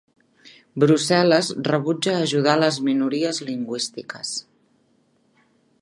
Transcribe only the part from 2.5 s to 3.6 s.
les minories